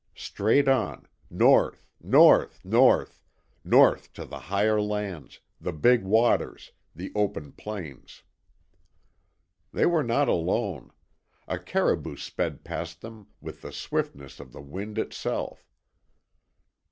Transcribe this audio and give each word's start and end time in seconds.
Straight 0.15 0.67
on 0.67 1.07
NORTH, 1.29 1.85
NORTH, 2.01 2.63
NORTH 2.65 3.21
north 3.63 4.11
to 4.13 4.25
the 4.25 4.39
higher 4.39 4.81
lands, 4.81 5.41
the 5.59 5.71
big 5.73 6.01
waters, 6.03 6.71
the 6.95 7.11
open 7.13 7.51
plains. 7.51 8.23
They 9.71 9.85
were 9.85 10.01
not 10.01 10.27
alone. 10.27 10.91
A 11.47 11.59
caribou 11.59 12.17
sped 12.17 12.63
past 12.63 13.01
them 13.01 13.27
with 13.41 13.61
the 13.61 13.71
swiftness 13.71 14.39
of 14.39 14.53
the 14.53 14.61
wind 14.63 14.97
itself. 14.97 15.69